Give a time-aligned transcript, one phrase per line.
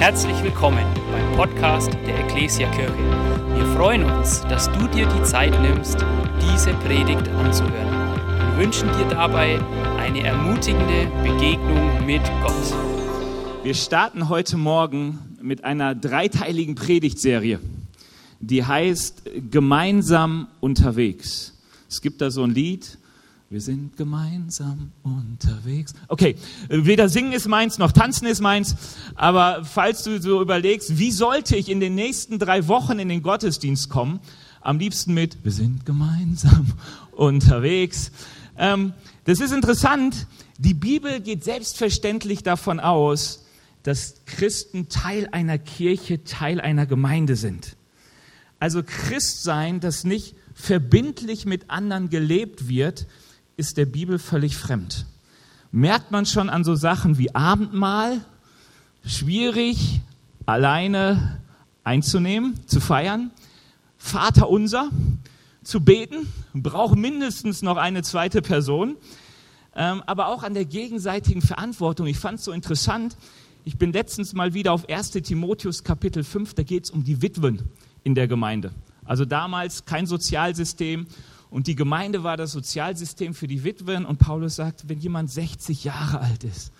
[0.00, 2.96] Herzlich willkommen beim Podcast der Ecclesia Kirche.
[3.54, 5.98] Wir freuen uns, dass du dir die Zeit nimmst,
[6.40, 8.08] diese Predigt anzuhören
[8.40, 9.60] und wünschen dir dabei
[9.98, 13.62] eine ermutigende Begegnung mit Gott.
[13.62, 17.60] Wir starten heute Morgen mit einer dreiteiligen Predigtserie,
[18.40, 21.58] die heißt Gemeinsam unterwegs.
[21.90, 22.96] Es gibt da so ein Lied,
[23.50, 25.92] wir sind gemeinsam unterwegs.
[26.06, 26.36] Okay,
[26.68, 28.76] weder singen ist meins noch tanzen ist meins,
[29.16, 33.24] aber falls du so überlegst, wie sollte ich in den nächsten drei Wochen in den
[33.24, 34.20] Gottesdienst kommen,
[34.60, 36.68] am liebsten mit Wir sind gemeinsam
[37.10, 38.12] unterwegs.
[38.56, 38.92] Ähm,
[39.24, 40.28] das ist interessant.
[40.58, 43.44] Die Bibel geht selbstverständlich davon aus,
[43.82, 47.76] dass Christen Teil einer Kirche, Teil einer Gemeinde sind.
[48.60, 53.08] Also Christsein, das nicht verbindlich mit anderen gelebt wird,
[53.60, 55.04] ist der Bibel völlig fremd.
[55.70, 58.24] Merkt man schon an so Sachen wie Abendmahl,
[59.04, 60.00] schwierig
[60.46, 61.40] alleine
[61.84, 63.30] einzunehmen, zu feiern,
[63.98, 64.88] Vater unser,
[65.62, 68.96] zu beten, braucht mindestens noch eine zweite Person,
[69.76, 72.06] ähm, aber auch an der gegenseitigen Verantwortung.
[72.06, 73.14] Ich fand es so interessant,
[73.66, 77.20] ich bin letztens mal wieder auf 1 Timotheus Kapitel 5, da geht es um die
[77.20, 77.60] Witwen
[78.04, 78.72] in der Gemeinde.
[79.04, 81.06] Also damals kein Sozialsystem
[81.50, 84.06] und die Gemeinde war das Sozialsystem für die Witwen.
[84.06, 86.72] Und Paulus sagt, wenn jemand 60 Jahre alt ist,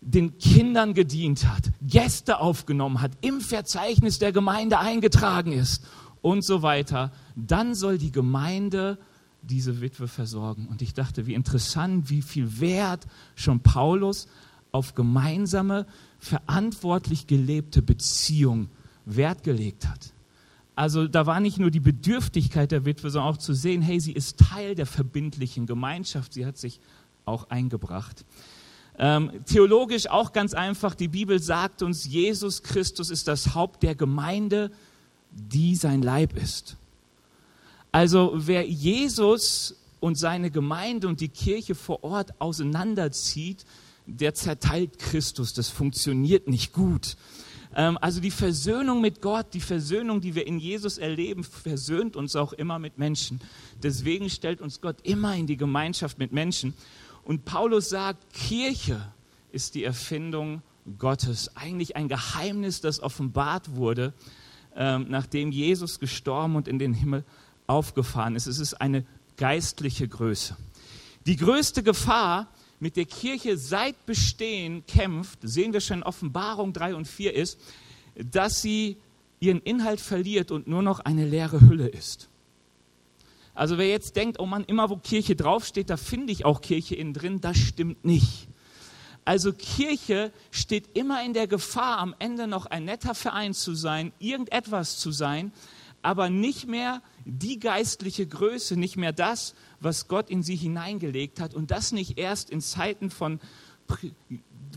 [0.00, 5.84] den Kindern gedient hat, Gäste aufgenommen hat, im Verzeichnis der Gemeinde eingetragen ist
[6.20, 8.98] und so weiter, dann soll die Gemeinde
[9.42, 10.66] diese Witwe versorgen.
[10.66, 14.26] Und ich dachte, wie interessant, wie viel Wert schon Paulus
[14.72, 15.86] auf gemeinsame,
[16.18, 18.68] verantwortlich gelebte Beziehung
[19.04, 20.12] Wert gelegt hat.
[20.80, 24.12] Also da war nicht nur die Bedürftigkeit der Witwe, sondern auch zu sehen, hey, sie
[24.12, 26.80] ist Teil der verbindlichen Gemeinschaft, sie hat sich
[27.26, 28.24] auch eingebracht.
[28.98, 33.94] Ähm, theologisch auch ganz einfach, die Bibel sagt uns, Jesus Christus ist das Haupt der
[33.94, 34.70] Gemeinde,
[35.32, 36.78] die sein Leib ist.
[37.92, 43.66] Also wer Jesus und seine Gemeinde und die Kirche vor Ort auseinanderzieht,
[44.06, 45.52] der zerteilt Christus.
[45.52, 47.18] Das funktioniert nicht gut.
[47.74, 52.36] Ähm, also die Versöhnung mit Gott, die Versöhnung, die wir in Jesus erleben, versöhnt uns
[52.36, 53.40] auch immer mit Menschen.
[53.82, 56.74] Deswegen stellt uns Gott immer in die Gemeinschaft mit Menschen.
[57.24, 59.00] Und Paulus sagt, Kirche
[59.52, 60.62] ist die Erfindung
[60.98, 61.56] Gottes.
[61.56, 64.12] Eigentlich ein Geheimnis, das offenbart wurde,
[64.74, 67.24] ähm, nachdem Jesus gestorben und in den Himmel
[67.66, 68.46] aufgefahren ist.
[68.46, 69.04] Es ist eine
[69.36, 70.56] geistliche Größe.
[71.26, 72.48] Die größte Gefahr,
[72.80, 77.60] mit der Kirche seit Bestehen kämpft, sehen wir schon in Offenbarung 3 und 4 ist,
[78.16, 78.96] dass sie
[79.38, 82.28] ihren Inhalt verliert und nur noch eine leere Hülle ist.
[83.54, 86.94] Also wer jetzt denkt, oh Mann, immer wo Kirche draufsteht, da finde ich auch Kirche
[86.94, 88.48] innen drin, das stimmt nicht.
[89.24, 94.12] Also Kirche steht immer in der Gefahr, am Ende noch ein netter Verein zu sein,
[94.18, 95.52] irgendetwas zu sein,
[96.00, 97.02] aber nicht mehr
[97.38, 102.18] die geistliche Größe, nicht mehr das, was Gott in sie hineingelegt hat und das nicht
[102.18, 103.40] erst in Zeiten von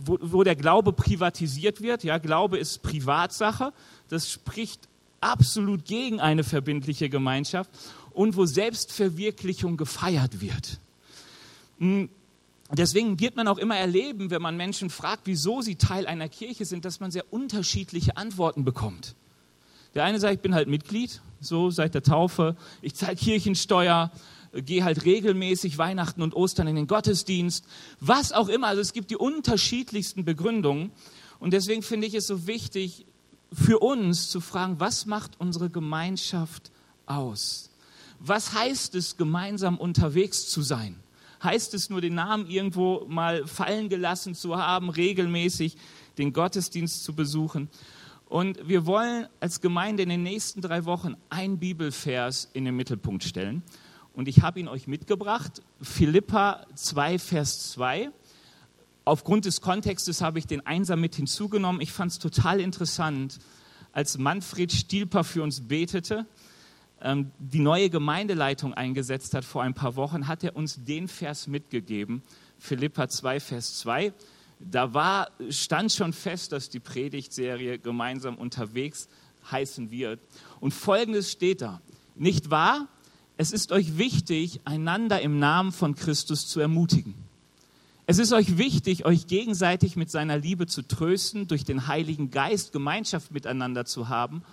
[0.05, 2.03] wo, wo der Glaube privatisiert wird.
[2.03, 3.73] Ja, Glaube ist Privatsache.
[4.09, 4.87] Das spricht
[5.21, 7.69] absolut gegen eine verbindliche Gemeinschaft
[8.11, 10.79] und wo Selbstverwirklichung gefeiert wird.
[11.79, 12.09] Hm,
[12.71, 16.65] deswegen wird man auch immer erleben, wenn man Menschen fragt, wieso sie Teil einer Kirche
[16.65, 19.15] sind, dass man sehr unterschiedliche Antworten bekommt.
[19.95, 24.11] Der eine sagt, ich bin halt Mitglied, so seit der Taufe, ich zahle Kirchensteuer,
[24.53, 27.65] gehe halt regelmäßig Weihnachten und Ostern in den Gottesdienst,
[27.99, 28.67] was auch immer.
[28.67, 30.91] Also es gibt die unterschiedlichsten Begründungen.
[31.39, 33.05] Und deswegen finde ich es so wichtig,
[33.51, 36.71] für uns zu fragen, was macht unsere Gemeinschaft
[37.05, 37.69] aus?
[38.19, 40.95] Was heißt es, gemeinsam unterwegs zu sein?
[41.43, 45.75] Heißt es nur, den Namen irgendwo mal fallen gelassen zu haben, regelmäßig
[46.17, 47.69] den Gottesdienst zu besuchen?
[48.33, 53.23] Und wir wollen als Gemeinde in den nächsten drei Wochen ein Bibelvers in den Mittelpunkt
[53.23, 53.61] stellen.
[54.13, 58.09] Und ich habe ihn euch mitgebracht, Philippa 2, Vers 2.
[59.05, 61.79] Aufgrund des Kontextes habe ich den Einser mit hinzugenommen.
[61.79, 63.37] Ich fand es total interessant,
[63.91, 66.25] als Manfred Stielper für uns betete,
[67.03, 71.45] ähm, die neue Gemeindeleitung eingesetzt hat vor ein paar Wochen, hat er uns den Vers
[71.45, 72.23] mitgegeben,
[72.57, 74.11] Philippa 2, Vers 2.
[74.71, 79.07] Da war, stand schon fest, dass die Predigtserie gemeinsam unterwegs
[79.51, 80.19] heißen wird.
[80.59, 81.81] Und Folgendes steht da.
[82.15, 82.87] Nicht wahr?
[83.37, 87.15] es ist euch wichtig, einander im Namen von Christus zu ermutigen.
[88.05, 92.73] Es ist euch wichtig, euch gegenseitig mit seiner Liebe zu trösten, durch den Heiligen Geist
[92.73, 94.43] Gemeinschaft miteinander zu haben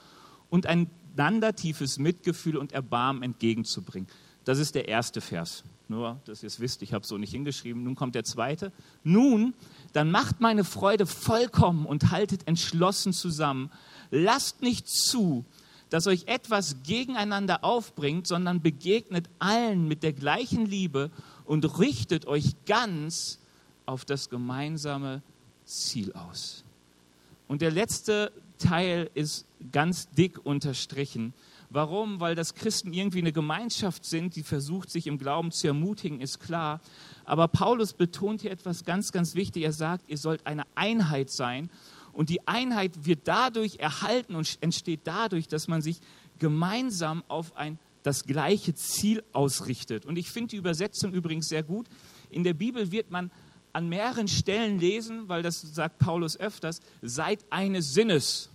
[0.51, 4.09] und einander tiefes Mitgefühl und Erbarmen entgegenzubringen.
[4.45, 5.65] Das ist der erste Vers.
[5.91, 7.83] Nur, dass ihr es wisst, ich habe es so nicht hingeschrieben.
[7.83, 8.71] Nun kommt der zweite.
[9.03, 9.55] Nun,
[9.93, 13.73] dann macht meine Freude vollkommen und haltet entschlossen zusammen.
[14.13, 15.45] Lasst nicht zu,
[15.89, 21.11] dass euch etwas gegeneinander aufbringt, sondern begegnet allen mit der gleichen Liebe
[21.45, 23.41] und richtet euch ganz
[23.85, 25.23] auf das gemeinsame
[25.65, 26.63] Ziel aus.
[27.49, 31.35] Und der letzte Teil ist ganz dick unterstrichen.
[31.73, 32.19] Warum?
[32.19, 36.41] Weil das Christen irgendwie eine Gemeinschaft sind, die versucht, sich im Glauben zu ermutigen, ist
[36.41, 36.81] klar.
[37.25, 39.63] Aber Paulus betont hier etwas ganz, ganz wichtig.
[39.63, 41.71] Er sagt, ihr sollt eine Einheit sein.
[42.13, 46.01] Und die Einheit wird dadurch erhalten und entsteht dadurch, dass man sich
[46.41, 50.07] gemeinsam auf ein, das gleiche Ziel ausrichtet.
[50.07, 51.87] Und ich finde die Übersetzung übrigens sehr gut.
[52.31, 53.31] In der Bibel wird man
[53.73, 58.51] an mehreren Stellen lesen, weil das sagt Paulus öfters, seid eines Sinnes.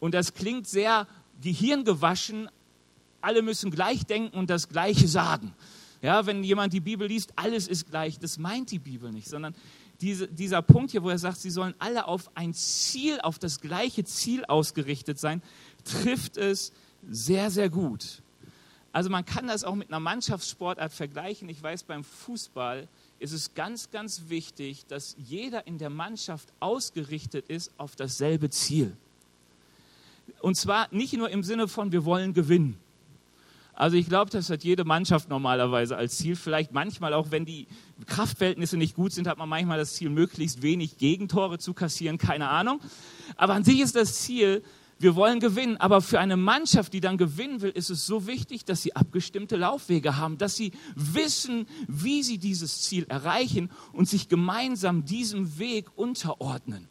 [0.00, 1.06] Und das klingt sehr
[1.42, 2.48] gehirngewaschen,
[3.20, 5.54] alle müssen gleich denken und das Gleiche sagen.
[6.02, 9.54] Ja, wenn jemand die Bibel liest, alles ist gleich, das meint die Bibel nicht, sondern
[10.00, 13.60] diese, dieser Punkt hier, wo er sagt, sie sollen alle auf ein Ziel, auf das
[13.60, 15.42] gleiche Ziel ausgerichtet sein,
[15.84, 16.72] trifft es
[17.08, 18.22] sehr, sehr gut.
[18.92, 21.48] Also man kann das auch mit einer Mannschaftssportart vergleichen.
[21.48, 22.88] Ich weiß, beim Fußball
[23.18, 28.96] ist es ganz, ganz wichtig, dass jeder in der Mannschaft ausgerichtet ist auf dasselbe Ziel.
[30.40, 32.78] Und zwar nicht nur im Sinne von, wir wollen gewinnen.
[33.76, 36.34] Also ich glaube, das hat jede Mannschaft normalerweise als Ziel.
[36.34, 37.66] Vielleicht manchmal auch, wenn die
[38.06, 42.48] Kraftverhältnisse nicht gut sind, hat man manchmal das Ziel, möglichst wenig Gegentore zu kassieren, keine
[42.48, 42.80] Ahnung.
[43.36, 44.62] Aber an sich ist das Ziel,
[44.98, 45.76] wir wollen gewinnen.
[45.76, 49.56] Aber für eine Mannschaft, die dann gewinnen will, ist es so wichtig, dass sie abgestimmte
[49.56, 55.86] Laufwege haben, dass sie wissen, wie sie dieses Ziel erreichen und sich gemeinsam diesem Weg
[55.96, 56.88] unterordnen.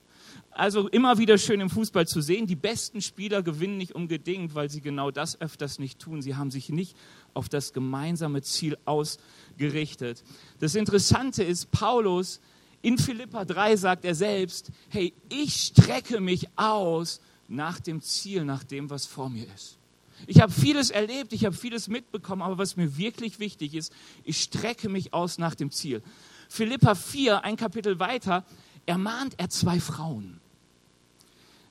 [0.56, 4.69] Also immer wieder schön im Fußball zu sehen, die besten Spieler gewinnen nicht unbedingt, weil
[4.69, 6.22] sie genau das öfters nicht tun.
[6.22, 6.96] Sie haben sich nicht
[7.34, 10.24] auf das gemeinsame Ziel ausgerichtet.
[10.60, 12.40] Das Interessante ist, Paulus
[12.81, 17.19] in Philippa 3 sagt er selbst, hey, ich strecke mich aus
[17.50, 19.78] nach dem Ziel, nach dem, was vor mir ist.
[20.25, 23.92] Ich habe vieles erlebt, ich habe vieles mitbekommen, aber was mir wirklich wichtig ist,
[24.24, 26.01] ich strecke mich aus nach dem Ziel.
[26.48, 28.46] Philippa 4, ein Kapitel weiter,
[28.86, 30.40] ermahnt er zwei Frauen.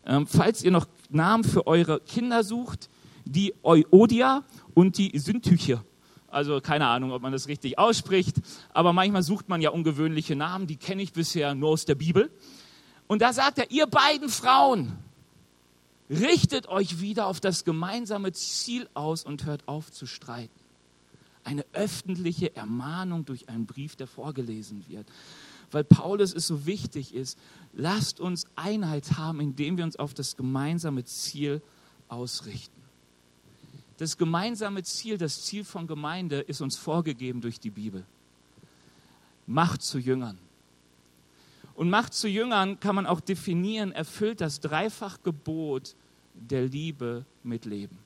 [0.07, 2.91] Ähm, falls ihr noch Namen für eure Kinder sucht,
[3.25, 5.83] die Euodia und die Syntyche.
[6.29, 8.37] Also keine Ahnung, ob man das richtig ausspricht,
[8.73, 12.31] aber manchmal sucht man ja ungewöhnliche Namen, die kenne ich bisher nur aus der Bibel.
[13.07, 14.93] Und da sagt er, ihr beiden Frauen,
[16.11, 20.53] richtet euch wieder auf das gemeinsame Ziel aus und hört auf zu streiten.
[21.45, 25.07] Eine öffentliche Ermahnung durch einen Brief, der vorgelesen wird
[25.75, 27.37] weil Paulus es so wichtig ist,
[27.73, 31.61] lasst uns Einheit haben, indem wir uns auf das gemeinsame Ziel
[32.09, 32.81] ausrichten.
[33.97, 38.05] Das gemeinsame Ziel, das Ziel von Gemeinde ist uns vorgegeben durch die Bibel.
[39.47, 40.39] Macht zu Jüngern.
[41.75, 45.97] Und Macht zu Jüngern kann man auch definieren, erfüllt das Dreifachgebot
[46.35, 47.99] der Liebe mit Leben.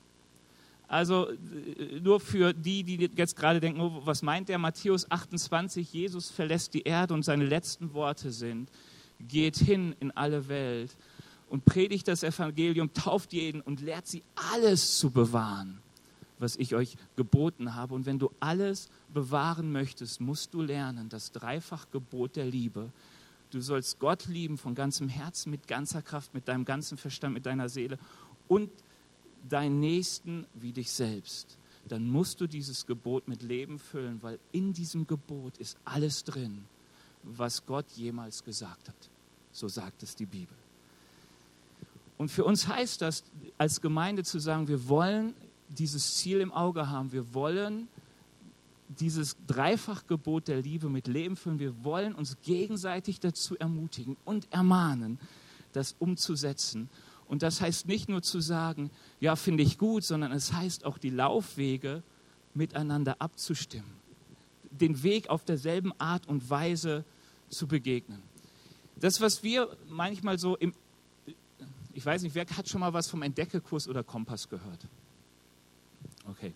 [0.89, 5.93] Also äh, nur für die, die jetzt gerade denken, oh, was meint der Matthäus 28,
[5.93, 8.71] Jesus verlässt die Erde und seine letzten Worte sind,
[9.21, 10.97] geht hin in alle Welt
[11.51, 15.79] und predigt das Evangelium, tauft jeden und lehrt sie alles zu bewahren,
[16.39, 17.95] was ich euch geboten habe.
[17.95, 22.91] Und wenn du alles bewahren möchtest, musst du lernen, das Dreifachgebot der Liebe.
[23.51, 27.47] Du sollst Gott lieben von ganzem Herzen, mit ganzer Kraft, mit deinem ganzen Verstand, mit
[27.47, 27.99] deiner Seele
[28.47, 28.71] und
[29.49, 34.73] deinen Nächsten wie dich selbst, dann musst du dieses Gebot mit Leben füllen, weil in
[34.73, 36.65] diesem Gebot ist alles drin,
[37.23, 39.11] was Gott jemals gesagt hat.
[39.53, 40.57] So sagt es die Bibel.
[42.19, 43.25] Und für uns heißt das
[43.57, 45.35] als Gemeinde zu sagen, wir wollen
[45.69, 47.89] dieses Ziel im Auge haben, wir wollen
[48.89, 55.19] dieses Dreifachgebot der Liebe mit Leben füllen, wir wollen uns gegenseitig dazu ermutigen und ermahnen,
[55.73, 56.89] das umzusetzen
[57.29, 60.99] und das heißt nicht nur zu sagen, ja, finde ich gut, sondern es heißt auch
[60.99, 62.03] die Laufwege
[62.55, 63.93] miteinander abzustimmen,
[64.71, 67.05] den Weg auf derselben Art und Weise
[67.51, 68.23] zu begegnen.
[68.97, 70.75] Das, was wir manchmal so im,
[71.93, 74.87] ich weiß nicht, wer hat schon mal was vom Entdeckekurs oder Kompass gehört?
[76.29, 76.53] Okay.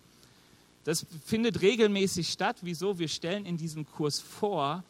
[0.83, 2.57] Das findet regelmäßig statt.
[2.61, 2.99] Wieso?
[2.99, 4.83] Wir stellen in diesem Kurs vor,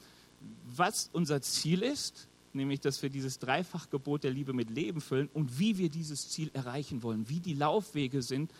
[0.75, 5.59] was unser Ziel ist, nämlich dass wir dieses Dreifachgebot der Liebe mit Leben füllen und
[5.59, 8.51] wie wir dieses Ziel erreichen wollen, wie die Laufwege sind,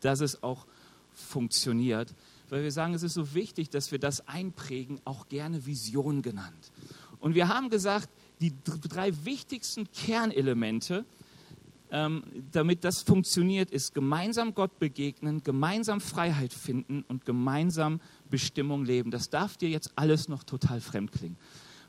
[0.00, 0.66] dass es auch
[1.12, 2.14] funktioniert.
[2.48, 6.72] Weil wir sagen, es ist so wichtig, dass wir das einprägen, auch gerne Vision genannt.
[7.20, 8.08] Und wir haben gesagt,
[8.40, 11.04] die drei wichtigsten Kernelemente
[11.92, 19.10] ähm, damit das funktioniert, ist gemeinsam Gott begegnen, gemeinsam Freiheit finden und gemeinsam Bestimmung leben.
[19.10, 21.36] Das darf dir jetzt alles noch total fremd klingen.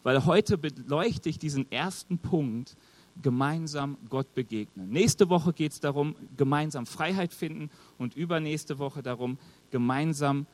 [0.04, 2.76] Weil heute beleuchte ich diesen ersten Punkt,
[3.22, 4.90] gemeinsam Gott begegnen.
[4.90, 9.38] Nächste Woche geht es darum, gemeinsam Freiheit finden und übernächste Woche darum,
[9.72, 10.46] gemeinsam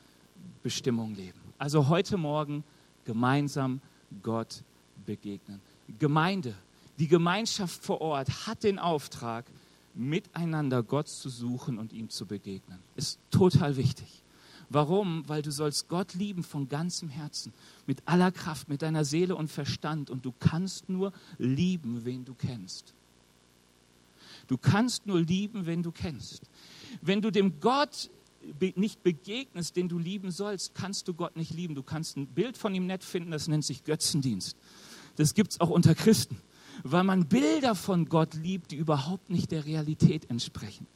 [0.62, 1.40] Bestimmung leben.
[1.58, 2.64] Also heute Morgen
[3.04, 3.80] gemeinsam
[4.22, 4.62] Gott
[5.06, 5.60] begegnen.
[5.98, 6.54] Gemeinde,
[6.98, 9.46] die Gemeinschaft vor Ort hat den Auftrag,
[9.94, 12.78] miteinander Gott zu suchen und ihm zu begegnen.
[12.94, 14.22] Ist total wichtig.
[14.70, 15.28] Warum?
[15.28, 17.52] Weil du sollst Gott lieben von ganzem Herzen,
[17.86, 20.10] mit aller Kraft, mit deiner Seele und Verstand.
[20.10, 22.94] Und du kannst nur lieben, wen du kennst.
[24.46, 26.42] Du kannst nur lieben, wen du kennst.
[27.02, 28.10] Wenn du dem Gott
[28.76, 31.74] nicht begegnest, den du lieben sollst, kannst du Gott nicht lieben.
[31.74, 34.56] Du kannst ein Bild von ihm nett finden, das nennt sich Götzendienst.
[35.16, 36.38] Das gibt es auch unter Christen,
[36.84, 40.86] weil man Bilder von Gott liebt, die überhaupt nicht der Realität entsprechen.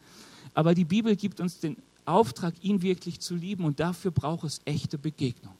[0.55, 4.61] Aber die Bibel gibt uns den Auftrag, ihn wirklich zu lieben und dafür braucht es
[4.65, 5.55] echte Begegnung.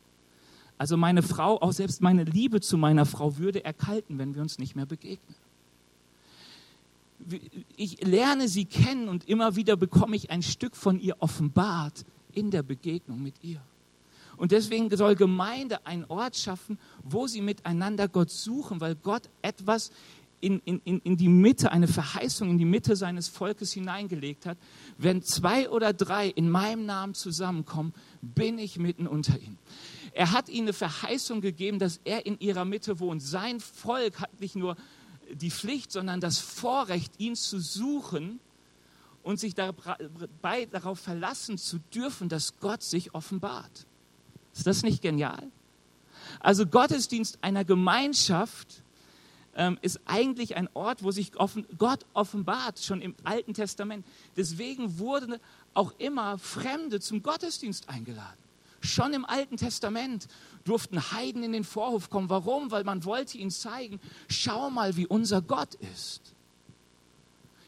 [0.77, 4.59] Also meine Frau, auch selbst meine Liebe zu meiner Frau würde erkalten, wenn wir uns
[4.59, 5.37] nicht mehr begegnen.
[7.77, 12.51] Ich lerne sie kennen und immer wieder bekomme ich ein Stück von ihr offenbart in
[12.51, 13.61] der Begegnung mit ihr.
[14.37, 19.93] Und deswegen soll Gemeinde einen Ort schaffen, wo sie miteinander Gott suchen, weil Gott etwas
[20.45, 24.59] in, in, in die Mitte, eine Verheißung in die Mitte seines Volkes hineingelegt hat.
[24.99, 29.59] Wenn zwei oder drei in meinem Namen zusammenkommen, bin ich mitten unter ihnen.
[30.13, 33.23] Er hat ihnen eine Verheißung gegeben, dass er in ihrer Mitte wohnt.
[33.23, 34.77] Sein Volk hat nicht nur
[35.33, 38.39] die Pflicht, sondern das Vorrecht, ihn zu suchen
[39.23, 43.87] und sich dabei darauf verlassen zu dürfen, dass Gott sich offenbart.
[44.55, 45.51] Ist das nicht genial?
[46.41, 48.84] Also Gottesdienst einer Gemeinschaft
[49.57, 54.05] ähm, ist eigentlich ein Ort, wo sich offen, Gott offenbart, schon im Alten Testament.
[54.37, 55.37] Deswegen wurden
[55.75, 58.39] auch immer Fremde zum Gottesdienst eingeladen.
[58.81, 60.29] Schon im Alten Testament
[60.65, 62.29] durften Heiden in den Vorhof kommen.
[62.29, 62.71] Warum?
[62.71, 66.21] Weil man wollte ihnen zeigen, schau mal, wie unser Gott ist.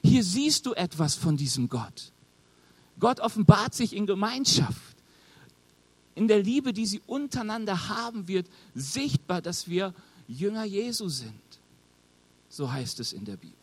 [0.02, 2.12] Hier siehst du etwas von diesem Gott.
[3.00, 4.96] Gott offenbart sich in Gemeinschaft.
[6.14, 9.94] In der Liebe, die sie untereinander haben, wird sichtbar, dass wir
[10.28, 11.34] Jünger Jesu sind.
[12.56, 13.54] So heißt es in der Bibel.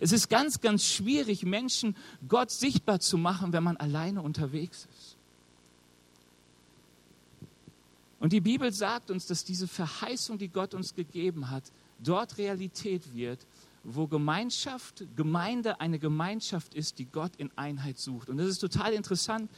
[0.00, 1.94] Es ist ganz, ganz schwierig, Menschen
[2.26, 5.18] Gott sichtbar zu machen, wenn man alleine unterwegs ist.
[8.20, 11.64] Und die Bibel sagt uns, dass diese Verheißung, die Gott uns gegeben hat,
[11.98, 13.46] dort Realität wird,
[13.82, 18.30] wo Gemeinschaft, Gemeinde eine Gemeinschaft ist, die Gott in Einheit sucht.
[18.30, 19.50] Und das ist total interessant,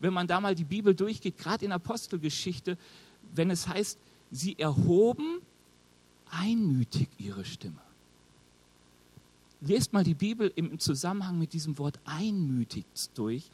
[0.00, 2.76] wenn man da mal die Bibel durchgeht, gerade in Apostelgeschichte,
[3.34, 3.98] wenn es heißt,
[4.30, 5.40] sie erhoben
[6.28, 7.80] einmütig ihre Stimme
[9.62, 13.50] lest mal die Bibel im Zusammenhang mit diesem Wort einmütig durch,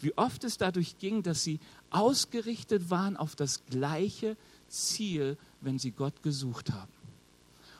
[0.00, 1.58] wie oft es dadurch ging, dass sie
[1.90, 4.36] ausgerichtet waren auf das gleiche
[4.68, 6.92] Ziel, wenn sie Gott gesucht haben.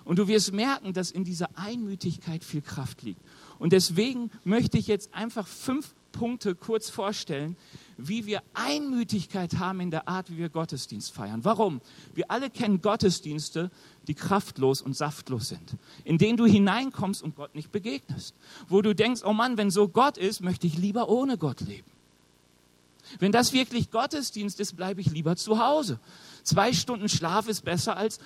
[0.04, 3.20] Und du wirst merken, dass in dieser Einmütigkeit viel Kraft liegt.
[3.58, 7.56] Und deswegen möchte ich jetzt einfach fünf Punkte kurz vorstellen,
[7.98, 11.44] wie wir Einmütigkeit haben in der Art, wie wir Gottesdienst feiern.
[11.44, 11.80] Warum?
[12.14, 13.70] Wir alle kennen Gottesdienste,
[14.06, 18.34] die kraftlos und saftlos sind, in denen du hineinkommst und Gott nicht begegnest.
[18.68, 21.90] Wo du denkst, oh Mann, wenn so Gott ist, möchte ich lieber ohne Gott leben.
[23.18, 26.00] Wenn das wirklich Gottesdienst ist, bleibe ich lieber zu Hause.
[26.42, 28.18] Zwei Stunden Schlaf ist besser als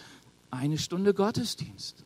[0.51, 2.05] eine Stunde Gottesdienst.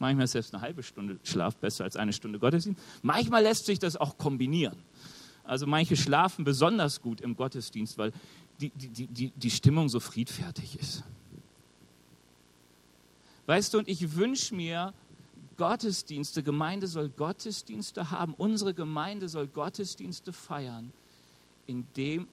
[0.00, 2.80] Manchmal ist selbst eine halbe Stunde Schlaf besser als eine Stunde Gottesdienst.
[3.02, 4.78] Manchmal lässt sich das auch kombinieren.
[5.44, 8.12] Also manche schlafen besonders gut im Gottesdienst, weil
[8.60, 11.04] die, die, die, die Stimmung so friedfertig ist.
[13.46, 14.94] Weißt du, und ich wünsche mir,
[15.56, 20.92] Gottesdienste, Gemeinde soll Gottesdienste haben, unsere Gemeinde soll Gottesdienste feiern,
[21.66, 22.26] in, dem,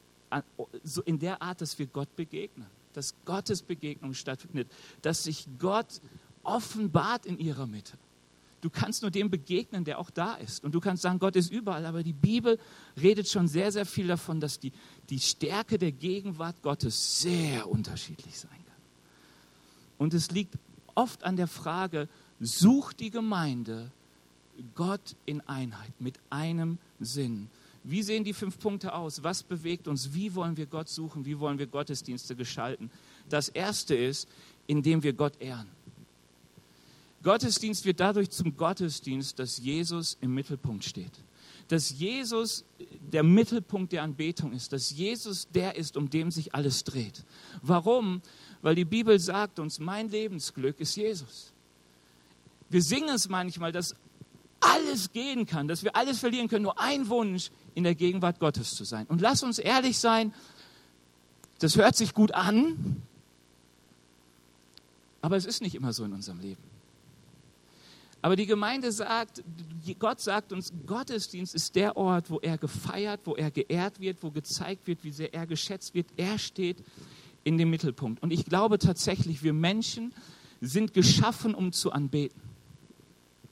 [1.05, 4.71] in der Art, dass wir Gott begegnen, dass Gottes Begegnung stattfindet,
[5.01, 6.01] dass sich Gott
[6.47, 7.97] offenbart in ihrer Mitte.
[8.61, 10.63] Du kannst nur dem begegnen, der auch da ist.
[10.63, 12.59] Und du kannst sagen, Gott ist überall, aber die Bibel
[12.99, 14.73] redet schon sehr, sehr viel davon, dass die,
[15.09, 18.81] die Stärke der Gegenwart Gottes sehr unterschiedlich sein kann.
[19.99, 20.55] Und es liegt
[20.95, 23.91] oft an der Frage, sucht die Gemeinde
[24.73, 27.49] Gott in Einheit, mit einem Sinn.
[27.83, 29.23] Wie sehen die fünf Punkte aus?
[29.23, 30.13] Was bewegt uns?
[30.13, 31.25] Wie wollen wir Gott suchen?
[31.25, 32.89] Wie wollen wir Gottesdienste gestalten?
[33.29, 34.27] Das erste ist,
[34.65, 35.76] indem wir Gott ehren.
[37.23, 41.11] Gottesdienst wird dadurch zum Gottesdienst, dass Jesus im Mittelpunkt steht.
[41.67, 42.63] Dass Jesus
[43.11, 44.71] der Mittelpunkt der Anbetung ist.
[44.71, 47.23] Dass Jesus der ist, um dem sich alles dreht.
[47.61, 48.21] Warum?
[48.61, 51.51] Weil die Bibel sagt uns, mein Lebensglück ist Jesus.
[52.69, 53.95] Wir singen es manchmal, dass
[54.59, 58.75] alles gehen kann, dass wir alles verlieren können, nur ein Wunsch, in der Gegenwart Gottes
[58.75, 59.05] zu sein.
[59.07, 60.33] Und lass uns ehrlich sein,
[61.59, 63.01] das hört sich gut an,
[65.21, 66.61] aber es ist nicht immer so in unserem Leben.
[68.27, 69.41] Aber die Gemeinde sagt,
[69.99, 74.31] Gott sagt uns, Gottesdienst ist der Ort, wo er gefeiert, wo er geehrt wird, wo
[74.31, 76.07] gezeigt wird, wie sehr er geschätzt wird.
[76.17, 76.83] Er steht
[77.45, 78.21] in dem Mittelpunkt.
[78.21, 80.13] Und ich glaube tatsächlich, wir Menschen
[80.59, 82.41] sind geschaffen, um zu anbeten.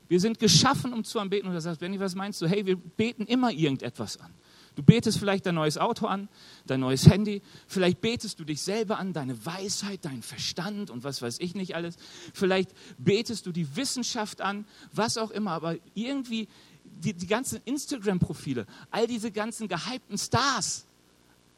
[0.09, 1.47] Wir sind geschaffen, um zu anbeten.
[1.47, 2.45] Und da sagt Benny, was meinst du?
[2.45, 4.33] Hey, wir beten immer irgendetwas an.
[4.75, 6.27] Du betest vielleicht dein neues Auto an,
[6.67, 7.41] dein neues Handy.
[7.67, 11.75] Vielleicht betest du dich selber an, deine Weisheit, deinen Verstand und was weiß ich nicht
[11.75, 11.95] alles.
[12.33, 15.51] Vielleicht betest du die Wissenschaft an, was auch immer.
[15.51, 16.49] Aber irgendwie
[16.83, 20.85] die, die ganzen Instagram-Profile, all diese ganzen gehypten Stars,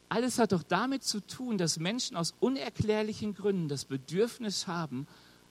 [0.08, 5.06] alles hat doch damit zu tun, dass Menschen aus unerklärlichen Gründen das Bedürfnis haben,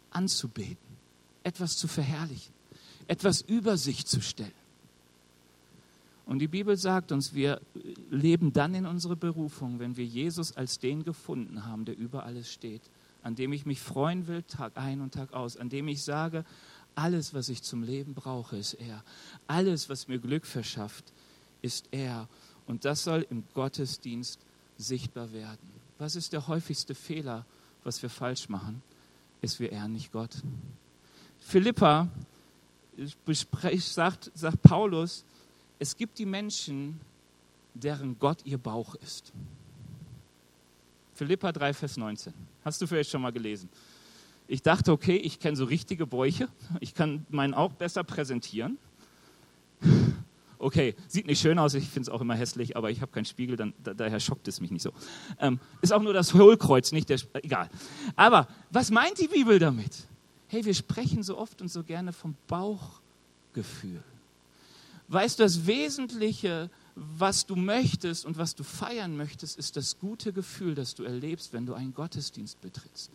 [0.10, 0.78] anzubeten,
[1.44, 2.54] etwas zu verherrlichen,
[3.08, 4.52] etwas über sich zu stellen.
[6.28, 7.62] Und die Bibel sagt uns, wir
[8.12, 12.52] leben dann in unsere Berufung, wenn wir Jesus als den gefunden haben, der über alles
[12.52, 12.82] steht,
[13.24, 16.44] an dem ich mich freuen will, Tag ein und Tag aus, an dem ich sage,
[16.96, 19.04] alles, was ich zum Leben brauche, ist er.
[19.48, 21.06] Alles, was mir Glück verschafft,
[21.62, 22.28] ist er.
[22.66, 24.40] Und das soll im Gottesdienst
[24.78, 25.72] sichtbar werden.
[25.98, 27.46] Was ist der häufigste Fehler,
[27.86, 28.82] was wir falsch machen?
[29.42, 30.36] Ist, wir ehren nicht Gott.
[31.40, 32.10] Philippa
[33.78, 35.24] sagt, sagt Paulus,
[35.80, 37.00] es gibt die Menschen,
[37.74, 39.32] deren Gott ihr Bauch ist.
[41.14, 42.34] Philippa 3, Vers 19.
[42.64, 43.70] Hast du vielleicht schon mal gelesen?
[44.48, 46.48] Ich dachte, okay, ich kenne so richtige Bäuche.
[46.80, 48.78] Ich kann meinen auch besser präsentieren.
[50.60, 53.26] Okay, sieht nicht schön aus, ich finde es auch immer hässlich, aber ich habe keinen
[53.26, 54.92] Spiegel, dann, da, daher schockt es mich nicht so.
[55.40, 57.20] Ähm, ist auch nur das Hohlkreuz, nicht der.
[57.44, 57.70] Egal.
[58.16, 60.08] Aber was meint die Bibel damit?
[60.48, 64.02] Hey, wir sprechen so oft und so gerne vom Bauchgefühl.
[65.10, 70.34] Weißt du, das Wesentliche, was du möchtest und was du feiern möchtest, ist das gute
[70.34, 73.12] Gefühl, das du erlebst, wenn du einen Gottesdienst betrittst.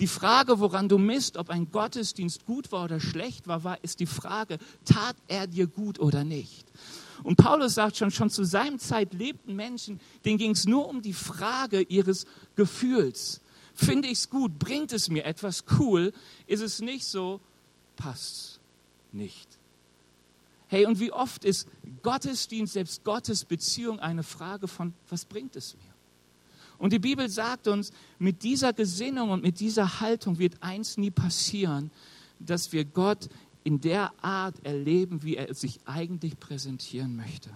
[0.00, 4.00] Die Frage, woran du misst, ob ein Gottesdienst gut war oder schlecht war, war ist
[4.00, 6.66] die Frage, tat er dir gut oder nicht?
[7.22, 11.00] Und Paulus sagt schon, schon zu seiner Zeit lebten Menschen, denen ging es nur um
[11.00, 13.40] die Frage ihres Gefühls.
[13.74, 14.58] Finde ich es gut?
[14.58, 16.12] Bringt es mir etwas cool?
[16.46, 17.40] Ist es nicht so?
[17.96, 18.58] Passt
[19.12, 19.55] nicht.
[20.68, 21.68] Hey, und wie oft ist
[22.02, 25.94] Gottesdienst, selbst Gottes Beziehung eine Frage von, was bringt es mir?
[26.78, 31.10] Und die Bibel sagt uns, mit dieser Gesinnung und mit dieser Haltung wird eins nie
[31.10, 31.90] passieren,
[32.38, 33.28] dass wir Gott
[33.64, 37.50] in der Art erleben, wie er sich eigentlich präsentieren möchte.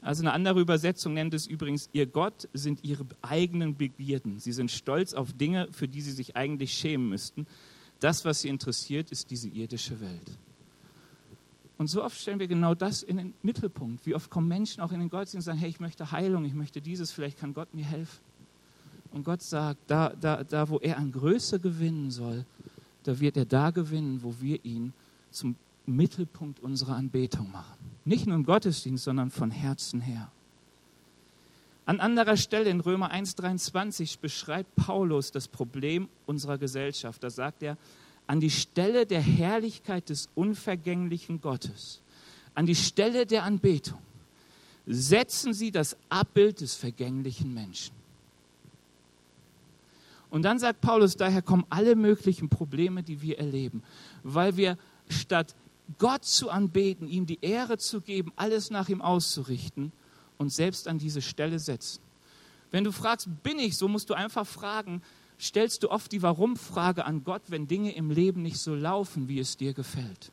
[0.00, 4.40] Also eine andere Übersetzung nennt es übrigens, ihr Gott sind ihre eigenen Begierden.
[4.40, 7.46] Sie sind stolz auf Dinge, für die sie sich eigentlich schämen müssten.
[8.00, 10.38] Das, was sie interessiert, ist diese irdische Welt.
[11.78, 14.04] Und so oft stellen wir genau das in den Mittelpunkt.
[14.04, 16.54] Wie oft kommen Menschen auch in den Gottesdienst und sagen, hey, ich möchte Heilung, ich
[16.54, 18.20] möchte dieses, vielleicht kann Gott mir helfen.
[19.12, 22.44] Und Gott sagt, da, da, da wo er an Größe gewinnen soll,
[23.04, 24.92] da wird er da gewinnen, wo wir ihn
[25.30, 25.54] zum
[25.86, 27.78] Mittelpunkt unserer Anbetung machen.
[28.04, 30.30] Nicht nur im Gottesdienst, sondern von Herzen her.
[31.86, 37.22] An anderer Stelle in Römer 1,23 beschreibt Paulus das Problem unserer Gesellschaft.
[37.22, 37.78] Da sagt er,
[38.28, 42.02] an die Stelle der Herrlichkeit des unvergänglichen Gottes,
[42.54, 43.98] an die Stelle der Anbetung,
[44.86, 47.94] setzen sie das Abbild des vergänglichen Menschen.
[50.30, 53.82] Und dann sagt Paulus, daher kommen alle möglichen Probleme, die wir erleben,
[54.22, 54.76] weil wir
[55.08, 55.54] statt
[55.96, 59.90] Gott zu anbeten, ihm die Ehre zu geben, alles nach ihm auszurichten,
[60.36, 62.00] uns selbst an diese Stelle setzen.
[62.70, 65.00] Wenn du fragst, bin ich so, musst du einfach fragen,
[65.40, 69.38] stellst du oft die Warum-Frage an Gott, wenn Dinge im Leben nicht so laufen, wie
[69.38, 70.32] es dir gefällt.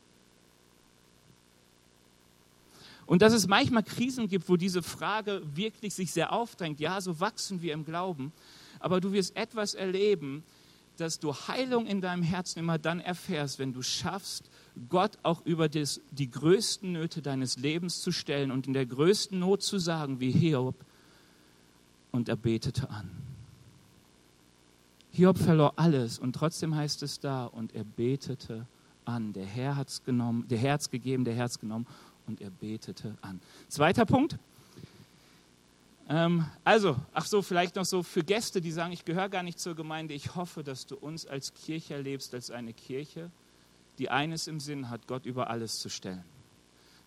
[3.06, 6.80] Und dass es manchmal Krisen gibt, wo diese Frage wirklich sich sehr aufdrängt.
[6.80, 8.32] Ja, so wachsen wir im Glauben.
[8.80, 10.44] Aber du wirst etwas erleben,
[10.98, 14.50] dass du Heilung in deinem Herzen immer dann erfährst, wenn du schaffst,
[14.90, 19.38] Gott auch über das, die größten Nöte deines Lebens zu stellen und in der größten
[19.38, 20.76] Not zu sagen, wie Hiob,
[22.12, 23.12] und er betete an.
[25.16, 28.68] Hiob verlor alles und trotzdem heißt es da, und er betete
[29.06, 29.32] an.
[29.32, 31.88] Der Herr hat es genommen, der hat's gegeben, der hat genommen
[32.28, 33.40] und er betete an.
[33.70, 34.38] Zweiter Punkt.
[36.10, 39.58] Ähm, also, ach so, vielleicht noch so für Gäste, die sagen, ich gehöre gar nicht
[39.58, 40.14] zur Gemeinde.
[40.14, 43.32] Ich hoffe, dass du uns als Kirche erlebst, als eine Kirche,
[44.00, 46.26] die eines im Sinn hat, Gott über alles zu stellen.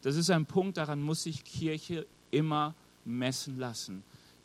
[0.00, 4.02] Das ist ein Punkt, daran muss sich Kirche immer messen lassen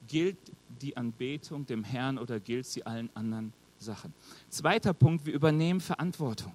[0.08, 0.38] gilt
[0.82, 4.13] die Anbetung dem Herrn oder gilt sie allen anderen Sachen?
[4.50, 6.54] Zweiter Punkt, wir übernehmen Verantwortung.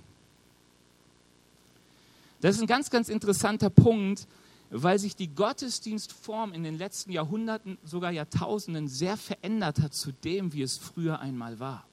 [2.40, 4.26] Das ist ein ganz, ganz interessanter Punkt,
[4.70, 10.52] weil sich die Gottesdienstform in den letzten Jahrhunderten, sogar Jahrtausenden sehr verändert hat zu dem,
[10.52, 11.84] wie es früher einmal war.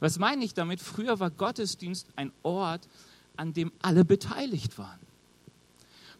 [0.00, 0.80] Was meine ich damit?
[0.80, 2.88] Früher war Gottesdienst ein Ort,
[3.36, 5.00] an dem alle beteiligt waren.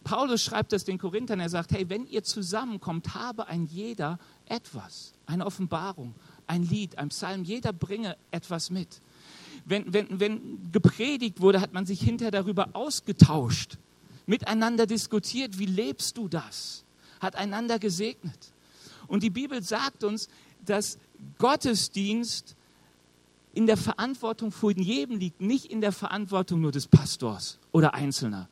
[0.05, 5.15] Paulus schreibt das den Korinthern, er sagt, hey, wenn ihr zusammenkommt, habe ein jeder etwas,
[5.27, 6.15] eine Offenbarung,
[6.47, 9.01] ein Lied, ein Psalm, jeder bringe etwas mit.
[9.65, 13.79] Wenn, wenn, wenn gepredigt wurde, hat man sich hinterher darüber ausgetauscht,
[14.27, 16.85] miteinander diskutiert, wie lebst du das?
[17.21, 18.53] Hat einander gesegnet.
[19.07, 20.29] Und die Bibel sagt uns,
[20.65, 20.99] dass
[21.39, 22.57] Gottesdienst
[23.55, 28.49] in der Verantwortung von jedem liegt, nicht in der Verantwortung nur des Pastors oder Einzelner.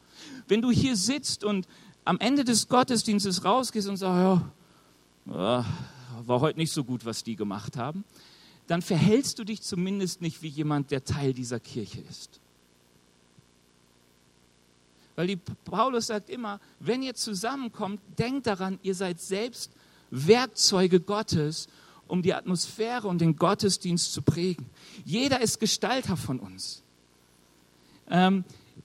[0.49, 1.67] Wenn du hier sitzt und
[2.05, 4.45] am Ende des Gottesdienstes rausgehst und sagst,
[5.27, 5.67] ja,
[6.27, 8.05] war heute nicht so gut, was die gemacht haben,
[8.67, 12.41] dann verhältst du dich zumindest nicht wie jemand, der Teil dieser Kirche ist.
[15.15, 19.71] Weil die, Paulus sagt immer, wenn ihr zusammenkommt, denkt daran, ihr seid selbst
[20.11, 21.69] Werkzeuge Gottes
[22.09, 24.67] um die Atmosphäre und den Gottesdienst zu prägen.
[25.05, 26.83] Jeder ist Gestalter von uns.
[28.11, 28.45] Ähm,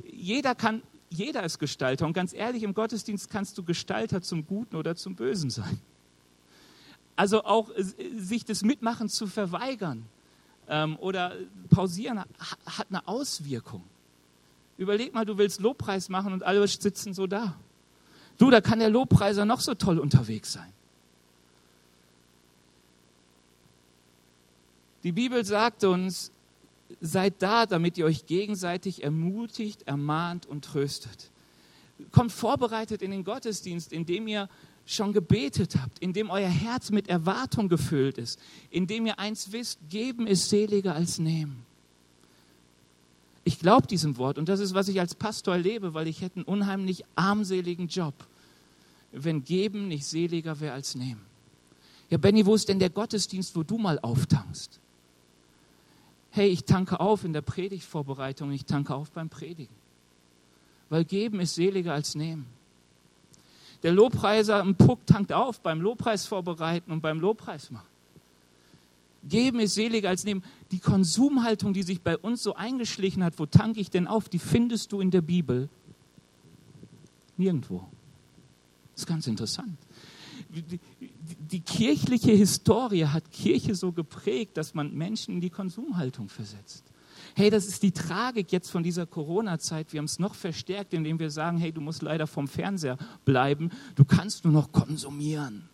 [0.10, 2.06] jeder kann, jeder ist Gestalter.
[2.06, 5.80] Und ganz ehrlich, im Gottesdienst kannst du Gestalter zum Guten oder zum Bösen sein.
[7.15, 7.84] Also auch äh,
[8.17, 10.06] sich das Mitmachen zu verweigern
[10.67, 11.36] ähm, oder
[11.70, 13.84] pausieren hat eine Auswirkung.
[14.78, 17.56] Überleg mal, du willst Lobpreis machen und alle sitzen so da.
[18.38, 20.72] Du, da kann der Lobpreiser noch so toll unterwegs sein.
[25.04, 26.32] Die Bibel sagt uns,
[27.02, 31.32] seid da, damit ihr euch gegenseitig ermutigt, ermahnt und tröstet.
[32.12, 34.50] Kommt vorbereitet in den Gottesdienst, indem ihr
[34.86, 40.28] schon gebetet habt, indem euer Herz mit Erwartung gefüllt ist, indem ihr eins wisst, geben
[40.28, 41.65] ist seliger als nehmen.
[43.43, 46.38] Ich glaube diesem Wort und das ist, was ich als Pastor erlebe, weil ich hätte
[46.38, 48.13] einen unheimlich armseligen Job,
[49.12, 51.21] wenn geben nicht seliger wäre als nehmen.
[52.10, 54.80] Ja, Benny, wo ist denn der Gottesdienst, wo du mal auftankst?
[56.38, 59.76] Hey, ich tanke auf in der Predigtvorbereitung, ich tanke auf beim Predigen.
[60.89, 62.45] Weil geben ist seliger als nehmen.
[63.84, 67.88] Der Lobpreiser im Puck tankt auf beim Lobpreis vorbereiten und beim Lobpreis machen.
[69.28, 70.43] Geben ist seliger als nehmen.
[70.71, 74.39] Die Konsumhaltung, die sich bei uns so eingeschlichen hat, wo tanke ich denn auf, die
[74.39, 75.69] findest du in der Bibel
[77.36, 77.86] nirgendwo.
[78.93, 79.78] Das ist ganz interessant
[81.40, 86.84] die kirchliche Historie hat Kirche so geprägt, dass man Menschen in die Konsumhaltung versetzt.
[87.36, 89.94] Hey, das ist die Tragik jetzt von dieser Corona-Zeit.
[89.94, 93.72] Wir haben es noch verstärkt, indem wir sagen, hey, du musst leider vom Fernseher bleiben,
[93.96, 95.70] du kannst nur noch konsumieren.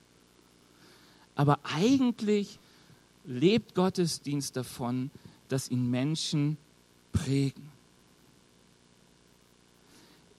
[1.35, 2.59] Aber eigentlich
[3.25, 5.09] lebt Gottesdienst davon,
[5.47, 6.57] dass ihn Menschen
[7.11, 7.71] prägen.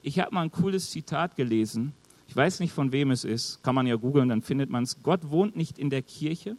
[0.02, 1.94] Ich habe mal ein cooles Zitat gelesen
[2.28, 5.02] ich weiß nicht, von wem es ist, kann man ja googeln, dann findet man es.
[5.02, 6.56] Gott wohnt nicht in der Kirche,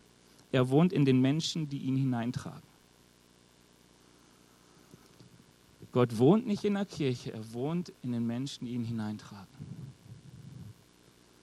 [0.51, 2.63] er wohnt in den Menschen, die ihn hineintragen.
[5.91, 9.47] Gott wohnt nicht in der Kirche, er wohnt in den Menschen, die ihn hineintragen.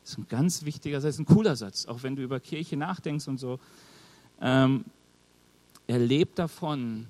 [0.02, 3.28] Das ist ein ganz wichtiger Satz, ein cooler Satz, auch wenn du über Kirche nachdenkst
[3.28, 3.58] und so.
[4.40, 4.85] Ähm,
[5.87, 7.06] er lebt davon,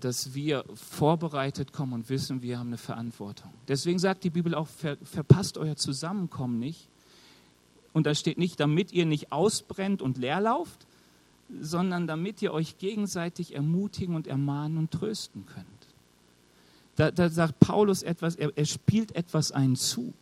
[0.00, 3.50] dass wir vorbereitet kommen und wissen, wir haben eine Verantwortung.
[3.66, 6.88] Deswegen sagt die Bibel auch, ver, verpasst euer Zusammenkommen nicht.
[7.92, 10.86] Und da steht nicht, damit ihr nicht ausbrennt und leer lauft,
[11.60, 15.66] sondern damit ihr euch gegenseitig ermutigen und ermahnen und trösten könnt.
[16.96, 20.12] Da, da sagt Paulus etwas, er, er spielt etwas einen zu.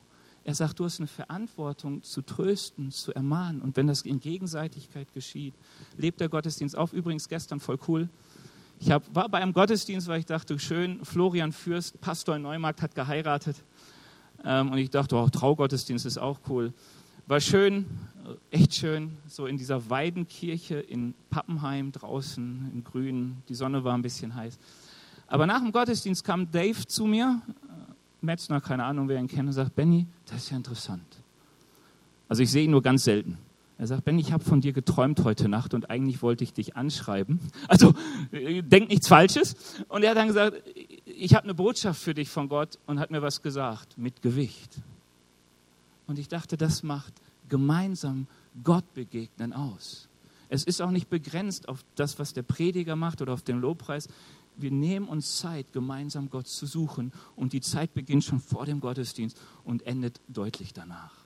[0.44, 3.61] Er sagt, du hast eine Verantwortung zu trösten, zu ermahnen.
[3.61, 5.55] Und wenn das in Gegenseitigkeit geschieht,
[5.96, 6.92] lebt der Gottesdienst auf.
[6.92, 8.09] Übrigens gestern voll cool.
[8.79, 12.83] Ich hab, war bei einem Gottesdienst, weil ich dachte, schön, Florian Fürst, Pastor in Neumarkt,
[12.83, 13.57] hat geheiratet.
[14.45, 16.73] Ähm, und ich dachte, oh, Traugottesdienst ist auch cool.
[17.27, 17.87] War schön,
[18.51, 23.39] echt schön, so in dieser Weidenkirche in Pappenheim draußen im Grün.
[23.49, 24.59] Die Sonne war ein bisschen heiß.
[25.27, 27.41] Aber nach dem Gottesdienst kam Dave zu mir,
[28.21, 31.17] Metzner, keine Ahnung, wer ihn kennt, und sagt, Benny, das ist ja interessant.
[32.29, 33.39] Also ich sehe ihn nur ganz selten.
[33.79, 36.77] Er sagt, Ben, ich habe von dir geträumt heute Nacht und eigentlich wollte ich dich
[36.77, 37.41] anschreiben.
[37.69, 37.95] Also
[38.33, 39.55] äh, denk nichts Falsches.
[39.89, 40.62] Und er hat dann gesagt,
[41.05, 44.77] ich habe eine Botschaft für dich von Gott und hat mir was gesagt mit Gewicht.
[46.07, 47.12] Und ich dachte, das macht
[47.49, 48.27] gemeinsam
[48.62, 50.09] Gott begegnen aus.
[50.49, 54.09] Es ist auch nicht begrenzt auf das, was der Prediger macht oder auf den Lobpreis.
[54.57, 58.81] Wir nehmen uns Zeit, gemeinsam Gott zu suchen und die Zeit beginnt schon vor dem
[58.81, 61.26] Gottesdienst und endet deutlich danach.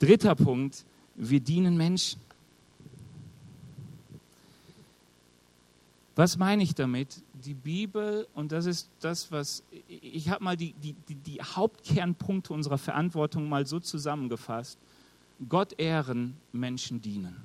[0.00, 0.84] Dritter Punkt,
[1.14, 2.20] wir dienen Menschen.
[6.16, 7.22] Was meine ich damit?
[7.44, 12.78] Die Bibel, und das ist das, was ich habe mal die, die, die Hauptkernpunkte unserer
[12.78, 14.78] Verantwortung mal so zusammengefasst.
[15.48, 17.36] Gott ehren, Menschen dienen.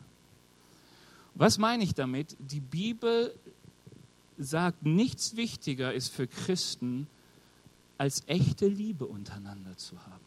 [1.34, 2.36] Was meine ich damit?
[2.40, 3.36] Die Bibel
[4.38, 7.08] sagt, nichts wichtiger ist für Christen,
[7.98, 10.25] als echte Liebe untereinander zu haben.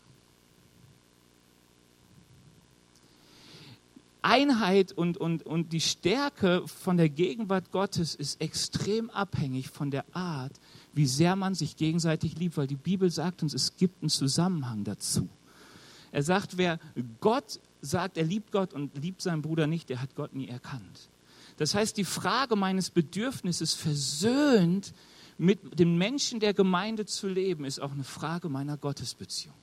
[4.22, 10.04] Einheit und, und, und die Stärke von der Gegenwart Gottes ist extrem abhängig von der
[10.14, 10.52] Art,
[10.92, 14.84] wie sehr man sich gegenseitig liebt, weil die Bibel sagt uns, es gibt einen Zusammenhang
[14.84, 15.28] dazu.
[16.10, 16.78] Er sagt, wer
[17.20, 21.08] Gott sagt, er liebt Gott und liebt seinen Bruder nicht, der hat Gott nie erkannt.
[21.58, 24.94] Das heißt, die Frage meines Bedürfnisses, versöhnt
[25.36, 29.54] mit dem Menschen der Gemeinde zu leben, ist auch eine Frage meiner Gottesbeziehung.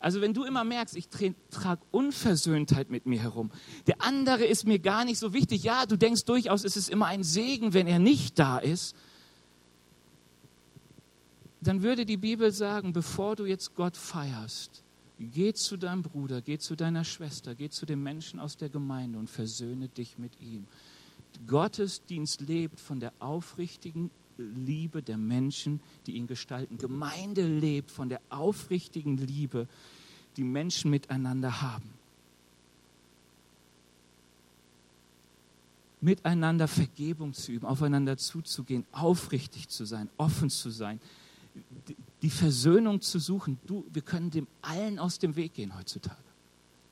[0.00, 1.08] Also wenn du immer merkst, ich
[1.50, 3.50] trage Unversöhntheit mit mir herum,
[3.86, 7.06] der andere ist mir gar nicht so wichtig, ja, du denkst durchaus, es ist immer
[7.06, 8.96] ein Segen, wenn er nicht da ist,
[11.60, 14.82] dann würde die Bibel sagen, bevor du jetzt Gott feierst,
[15.18, 19.18] geh zu deinem Bruder, geh zu deiner Schwester, geh zu den Menschen aus der Gemeinde
[19.18, 20.66] und versöhne dich mit ihm.
[21.46, 24.10] Gottesdienst lebt von der aufrichtigen
[24.42, 26.78] Liebe der Menschen, die ihn gestalten.
[26.78, 29.66] Gemeinde lebt von der aufrichtigen Liebe,
[30.36, 31.90] die Menschen miteinander haben.
[36.00, 40.98] Miteinander Vergebung zu üben, aufeinander zuzugehen, aufrichtig zu sein, offen zu sein,
[42.22, 43.58] die Versöhnung zu suchen.
[43.66, 46.29] Du, wir können dem allen aus dem Weg gehen heutzutage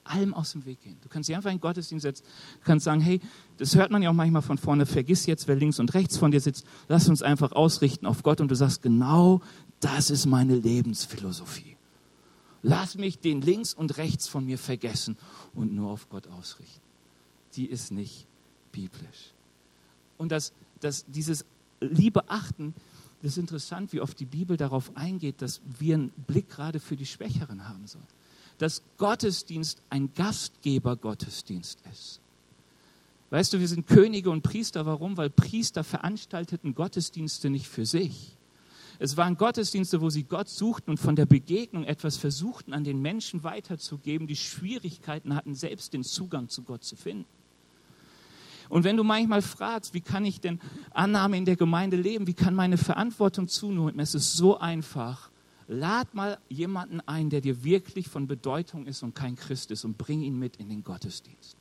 [0.08, 0.96] allem aus dem Weg gehen.
[1.02, 2.24] Du kannst dich einfach in den Gottesdienst setzen.
[2.60, 3.20] Du kannst sagen, hey,
[3.56, 6.30] das hört man ja auch manchmal von vorne, vergiss jetzt, wer links und rechts von
[6.30, 6.66] dir sitzt.
[6.88, 8.40] Lass uns einfach ausrichten auf Gott.
[8.40, 9.40] Und du sagst, genau
[9.80, 11.76] das ist meine Lebensphilosophie.
[12.62, 15.16] Lass mich den links und rechts von mir vergessen
[15.54, 16.80] und nur auf Gott ausrichten.
[17.54, 18.26] Die ist nicht
[18.72, 19.32] biblisch.
[20.16, 21.44] Und das, das, dieses
[21.80, 22.74] Liebe achten,
[23.22, 26.96] das ist interessant, wie oft die Bibel darauf eingeht, dass wir einen Blick gerade für
[26.96, 28.06] die Schwächeren haben sollen
[28.58, 32.20] dass Gottesdienst ein Gastgeber-Gottesdienst ist.
[33.30, 34.86] Weißt du, wir sind Könige und Priester.
[34.86, 35.16] Warum?
[35.16, 38.36] Weil Priester veranstalteten Gottesdienste nicht für sich.
[38.98, 43.00] Es waren Gottesdienste, wo sie Gott suchten und von der Begegnung etwas versuchten, an den
[43.00, 47.26] Menschen weiterzugeben, die Schwierigkeiten hatten, selbst den Zugang zu Gott zu finden.
[48.68, 52.34] Und wenn du manchmal fragst, wie kann ich denn Annahme in der Gemeinde leben, wie
[52.34, 55.27] kann meine Verantwortung zunehmen, es ist so einfach.
[55.68, 59.98] Lad mal jemanden ein, der dir wirklich von Bedeutung ist und kein Christ ist und
[59.98, 61.56] bring ihn mit in den Gottesdienst.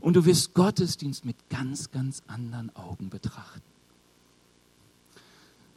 [0.00, 3.60] Und du wirst Gottesdienst mit ganz, ganz anderen Augen betrachten.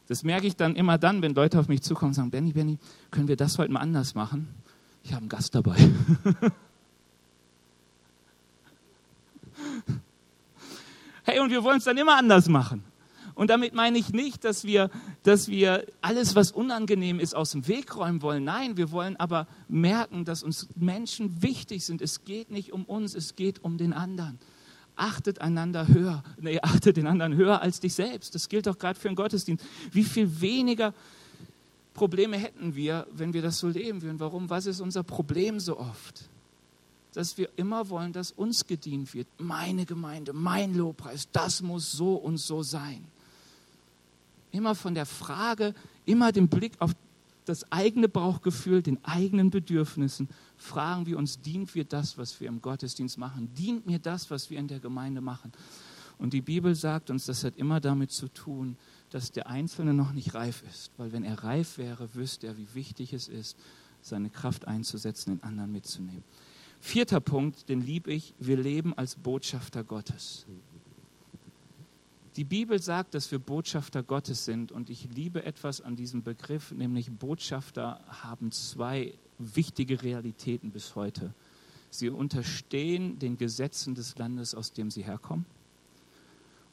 [0.08, 2.78] Das merke ich dann immer dann, wenn Leute auf mich zukommen und sagen, Benny, Benny,
[3.10, 4.48] können wir das heute mal anders machen?
[5.02, 5.76] Ich habe einen Gast dabei.
[11.24, 12.82] hey, und wir wollen es dann immer anders machen.
[13.36, 14.90] Und damit meine ich nicht, dass wir,
[15.22, 18.44] dass wir alles, was unangenehm ist, aus dem Weg räumen wollen.
[18.44, 22.00] Nein, wir wollen aber merken, dass uns Menschen wichtig sind.
[22.00, 24.38] Es geht nicht um uns, es geht um den anderen.
[24.96, 28.34] Achtet einander höher, nee, achtet den anderen höher als dich selbst.
[28.34, 29.62] Das gilt auch gerade für einen Gottesdienst.
[29.92, 30.94] Wie viel weniger
[31.92, 34.18] Probleme hätten wir, wenn wir das so leben würden?
[34.18, 34.48] Warum?
[34.48, 36.30] Was ist unser Problem so oft?
[37.12, 39.26] dass wir immer wollen, dass uns gedient wird.
[39.38, 43.06] Meine Gemeinde, mein Lobpreis, das muss so und so sein
[44.50, 46.92] immer von der Frage, immer den Blick auf
[47.44, 52.60] das eigene Bauchgefühl, den eigenen Bedürfnissen, fragen wir uns, dient mir das, was wir im
[52.60, 53.52] Gottesdienst machen?
[53.54, 55.52] Dient mir das, was wir in der Gemeinde machen?
[56.18, 58.76] Und die Bibel sagt uns, das hat immer damit zu tun,
[59.10, 60.90] dass der Einzelne noch nicht reif ist.
[60.96, 63.56] Weil wenn er reif wäre, wüsste er, wie wichtig es ist,
[64.02, 66.24] seine Kraft einzusetzen, den anderen mitzunehmen.
[66.80, 70.46] Vierter Punkt, den liebe ich, wir leben als Botschafter Gottes.
[72.36, 76.70] Die Bibel sagt, dass wir Botschafter Gottes sind und ich liebe etwas an diesem Begriff,
[76.70, 81.32] nämlich Botschafter haben zwei wichtige Realitäten bis heute.
[81.88, 85.46] Sie unterstehen den Gesetzen des Landes, aus dem sie herkommen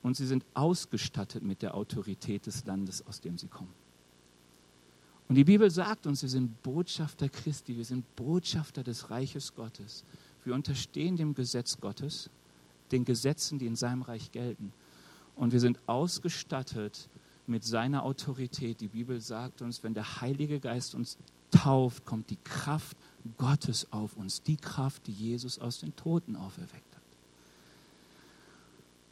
[0.02, 3.74] und sie sind ausgestattet mit der Autorität des Landes, aus dem sie kommen.
[5.30, 10.04] Und die Bibel sagt uns, wir sind Botschafter Christi, wir sind Botschafter des Reiches Gottes.
[10.44, 12.30] Wir unterstehen dem Gesetz Gottes,
[12.92, 14.74] den Gesetzen, die in seinem Reich gelten.
[15.36, 17.10] Und wir sind ausgestattet
[17.48, 18.82] mit seiner Autorität.
[18.82, 21.18] Die Bibel sagt uns, wenn der Heilige Geist uns
[21.52, 22.98] tauft, kommt die Kraft
[23.38, 27.04] Gottes auf uns, die Kraft, die Jesus aus den Toten auferweckt hat.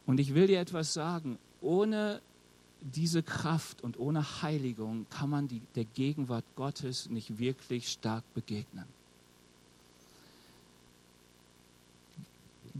[0.06, 2.20] Und ich will dir etwas sagen, ohne
[2.80, 8.84] diese Kraft und ohne Heiligung kann man die, der Gegenwart Gottes nicht wirklich stark begegnen.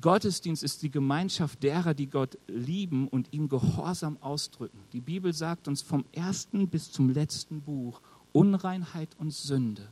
[0.01, 4.79] Gottesdienst ist die Gemeinschaft derer, die Gott lieben und ihm Gehorsam ausdrücken.
[4.93, 8.01] Die Bibel sagt uns vom ersten bis zum letzten Buch,
[8.33, 9.87] Unreinheit und Sünde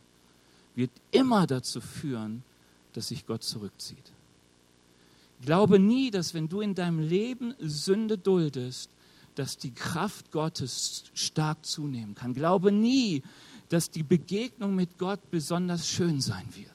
[0.74, 2.42] wird immer dazu führen,
[2.94, 4.12] dass sich Gott zurückzieht.
[5.42, 8.90] Glaube nie, dass wenn du in deinem Leben Sünde duldest,
[9.34, 12.34] dass die Kraft Gottes stark zunehmen kann.
[12.34, 13.22] Glaube nie,
[13.68, 16.70] dass die Begegnung mit Gott besonders schön sein wird.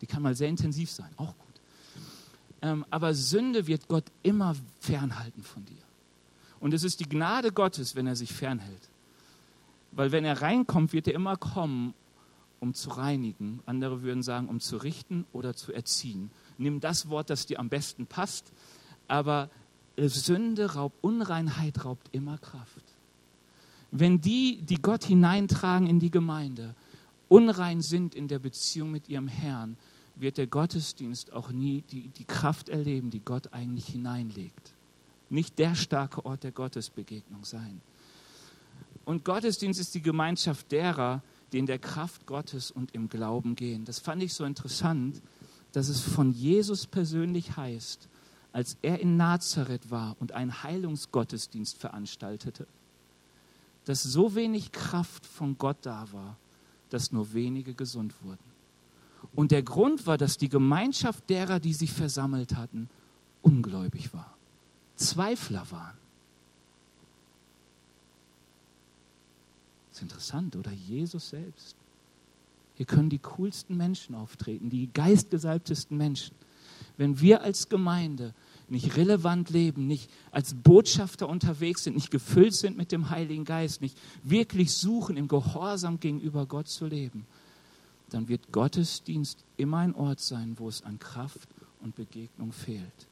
[0.00, 1.45] Die kann mal sehr intensiv sein, auch gut.
[2.62, 5.76] Ähm, aber Sünde wird Gott immer fernhalten von dir.
[6.60, 8.88] Und es ist die Gnade Gottes, wenn er sich fernhält.
[9.92, 11.94] Weil wenn er reinkommt, wird er immer kommen,
[12.60, 13.60] um zu reinigen.
[13.66, 16.30] Andere würden sagen, um zu richten oder zu erziehen.
[16.58, 18.52] Nimm das Wort, das dir am besten passt.
[19.08, 19.50] Aber
[19.96, 22.84] Sünde raubt, Unreinheit raubt immer Kraft.
[23.90, 26.74] Wenn die, die Gott hineintragen in die Gemeinde,
[27.28, 29.76] unrein sind in der Beziehung mit ihrem Herrn,
[30.16, 34.72] wird der Gottesdienst auch nie die, die Kraft erleben, die Gott eigentlich hineinlegt.
[35.28, 37.80] Nicht der starke Ort der Gottesbegegnung sein.
[39.04, 43.84] Und Gottesdienst ist die Gemeinschaft derer, die in der Kraft Gottes und im Glauben gehen.
[43.84, 45.22] Das fand ich so interessant,
[45.72, 48.08] dass es von Jesus persönlich heißt,
[48.52, 52.66] als er in Nazareth war und einen Heilungsgottesdienst veranstaltete,
[53.84, 56.36] dass so wenig Kraft von Gott da war,
[56.90, 58.55] dass nur wenige gesund wurden.
[59.36, 62.88] Und der Grund war, dass die Gemeinschaft derer, die sich versammelt hatten,
[63.42, 64.34] ungläubig war,
[64.96, 65.96] Zweifler waren.
[69.90, 70.72] Das ist interessant, oder?
[70.72, 71.76] Jesus selbst.
[72.76, 76.34] Hier können die coolsten Menschen auftreten, die geistgesalbtesten Menschen.
[76.96, 78.32] Wenn wir als Gemeinde
[78.68, 83.82] nicht relevant leben, nicht als Botschafter unterwegs sind, nicht gefüllt sind mit dem Heiligen Geist,
[83.82, 87.26] nicht wirklich suchen, im Gehorsam gegenüber Gott zu leben,
[88.10, 91.48] dann wird Gottesdienst immer ein Ort sein, wo es an Kraft
[91.80, 93.08] und Begegnung fehlt.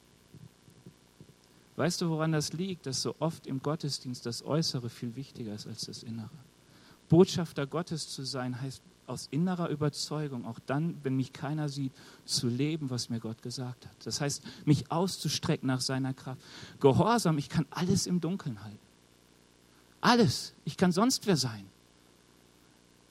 [1.76, 5.66] Weißt du, woran das liegt, dass so oft im Gottesdienst das Äußere viel wichtiger ist
[5.66, 6.30] als das Innere?
[7.08, 11.92] Botschafter Gottes zu sein heißt aus innerer Überzeugung, auch dann, wenn mich keiner sieht,
[12.24, 14.06] zu leben, was mir Gott gesagt hat.
[14.06, 16.40] Das heißt, mich auszustrecken nach seiner Kraft.
[16.80, 18.78] Gehorsam, ich kann alles im Dunkeln halten.
[20.00, 20.54] Alles.
[20.64, 21.66] Ich kann sonst wer sein.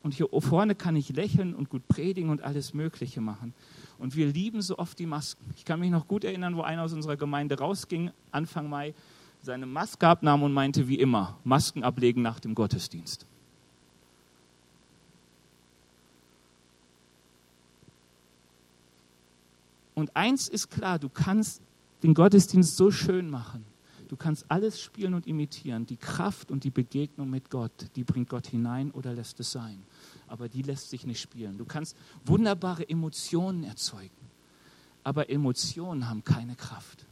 [0.04, 3.54] Und hier vorne kann ich lächeln und gut predigen und alles Mögliche machen.
[3.98, 5.46] Und wir lieben so oft die Masken.
[5.56, 8.94] Ich kann mich noch gut erinnern, wo einer aus unserer Gemeinde rausging, Anfang Mai,
[9.42, 13.26] seine Maske abnahm und meinte, wie immer, Masken ablegen nach dem Gottesdienst.
[19.96, 21.62] Und eins ist klar, du kannst
[22.02, 23.64] den Gottesdienst so schön machen.
[24.14, 25.88] Du kannst alles spielen und imitieren.
[25.88, 29.82] Die Kraft und die Begegnung mit Gott, die bringt Gott hinein oder lässt es sein.
[30.28, 31.58] Aber die lässt sich nicht spielen.
[31.58, 34.12] Du kannst wunderbare Emotionen erzeugen.
[35.04, 37.08] Aber Emotionen haben keine Kraft.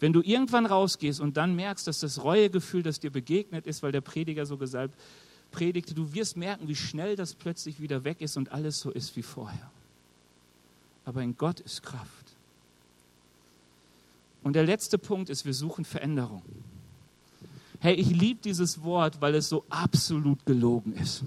[0.00, 3.92] Wenn du irgendwann rausgehst und dann merkst, dass das Reuegefühl, das dir begegnet ist, weil
[3.92, 4.98] der Prediger so gesalbt
[5.50, 9.16] predigte, du wirst merken, wie schnell das plötzlich wieder weg ist und alles so ist
[9.16, 9.70] wie vorher
[11.04, 12.21] aber in Gott ist Kraft.
[14.42, 16.42] Und der letzte Punkt ist, wir suchen Veränderung.
[17.80, 21.24] Hey, ich liebe dieses Wort, weil es so absolut gelogen ist.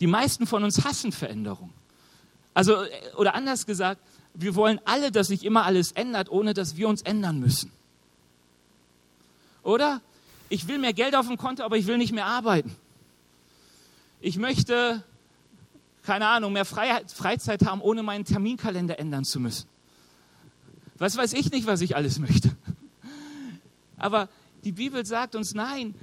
[0.00, 1.72] Die meisten von uns hassen Veränderung.
[2.54, 2.76] Also,
[3.16, 4.00] oder anders gesagt,
[4.34, 7.70] wir wollen alle, dass sich immer alles ändert, ohne dass wir uns ändern müssen.
[9.62, 10.00] Oder?
[10.48, 12.74] Ich will mehr Geld auf dem Konto, aber ich will nicht mehr arbeiten.
[14.20, 15.04] Ich möchte
[16.04, 19.68] keine Ahnung, mehr Freizeit haben, ohne meinen Terminkalender ändern zu müssen.
[21.00, 22.54] Was weiß ich nicht, was ich alles möchte.
[23.96, 24.28] Aber
[24.64, 25.94] die Bibel sagt uns, nein,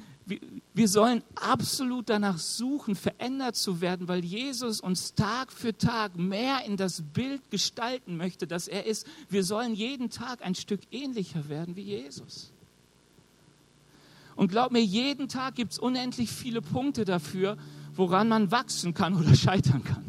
[0.73, 6.65] wir sollen absolut danach suchen, verändert zu werden, weil Jesus uns Tag für Tag mehr
[6.65, 9.05] in das Bild gestalten möchte, dass er ist.
[9.29, 12.51] Wir sollen jeden Tag ein Stück ähnlicher werden wie Jesus.
[14.35, 17.55] Und glaub mir, jeden Tag gibt es unendlich viele Punkte dafür,
[17.95, 20.07] woran man wachsen kann oder scheitern kann.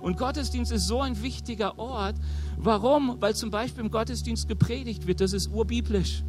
[0.00, 2.16] Und Gottesdienst ist so ein wichtiger Ort.
[2.60, 3.16] Warum?
[3.20, 5.20] Weil zum Beispiel im Gottesdienst gepredigt wird.
[5.20, 6.24] Das ist urbiblisch.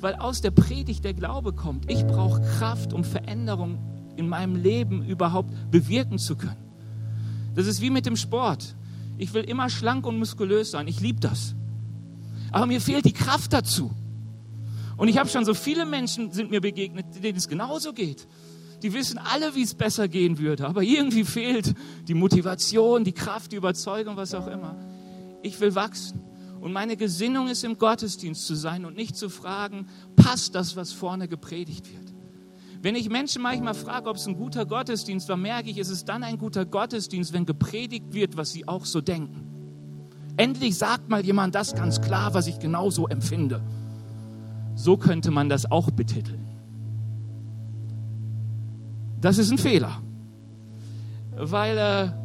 [0.00, 1.90] Weil aus der Predigt der Glaube kommt.
[1.90, 3.78] Ich brauche Kraft, um Veränderung
[4.16, 6.56] in meinem Leben überhaupt bewirken zu können.
[7.54, 8.74] Das ist wie mit dem Sport.
[9.18, 10.88] Ich will immer schlank und muskulös sein.
[10.88, 11.54] Ich liebe das.
[12.50, 13.90] Aber mir fehlt die Kraft dazu.
[14.96, 18.26] Und ich habe schon so viele Menschen sind mir begegnet, denen es genauso geht.
[18.82, 21.74] Die wissen alle, wie es besser gehen würde, aber irgendwie fehlt
[22.08, 24.74] die Motivation, die Kraft, die Überzeugung, was auch immer.
[25.42, 26.20] Ich will wachsen.
[26.60, 30.92] Und meine Gesinnung ist, im Gottesdienst zu sein und nicht zu fragen, passt das, was
[30.92, 32.12] vorne gepredigt wird?
[32.82, 36.08] Wenn ich Menschen manchmal frage, ob es ein guter Gottesdienst war, merke ich, es ist
[36.08, 39.46] dann ein guter Gottesdienst, wenn gepredigt wird, was sie auch so denken.
[40.36, 43.62] Endlich sagt mal jemand das ganz klar, was ich genauso empfinde.
[44.74, 46.46] So könnte man das auch betiteln.
[49.20, 50.00] Das ist ein Fehler,
[51.36, 52.19] weil äh,